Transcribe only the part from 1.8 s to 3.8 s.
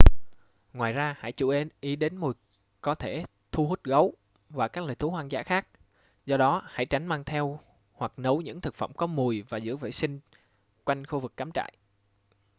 ý đến mùi có thể thu